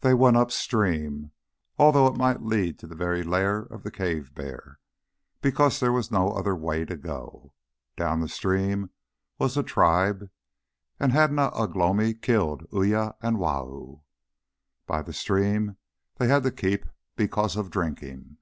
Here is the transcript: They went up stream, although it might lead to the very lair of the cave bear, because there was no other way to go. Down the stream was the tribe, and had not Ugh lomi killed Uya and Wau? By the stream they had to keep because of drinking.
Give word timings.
They 0.00 0.14
went 0.14 0.38
up 0.38 0.50
stream, 0.50 1.30
although 1.78 2.06
it 2.06 2.16
might 2.16 2.40
lead 2.40 2.78
to 2.78 2.86
the 2.86 2.94
very 2.94 3.22
lair 3.22 3.58
of 3.58 3.82
the 3.82 3.90
cave 3.90 4.34
bear, 4.34 4.80
because 5.42 5.78
there 5.80 5.92
was 5.92 6.10
no 6.10 6.30
other 6.32 6.56
way 6.56 6.86
to 6.86 6.96
go. 6.96 7.52
Down 7.94 8.20
the 8.20 8.28
stream 8.30 8.88
was 9.38 9.54
the 9.56 9.62
tribe, 9.62 10.30
and 10.98 11.12
had 11.12 11.30
not 11.30 11.52
Ugh 11.56 11.76
lomi 11.76 12.14
killed 12.14 12.64
Uya 12.72 13.16
and 13.20 13.38
Wau? 13.38 14.00
By 14.86 15.02
the 15.02 15.12
stream 15.12 15.76
they 16.16 16.28
had 16.28 16.42
to 16.44 16.50
keep 16.50 16.86
because 17.14 17.54
of 17.54 17.70
drinking. 17.70 18.38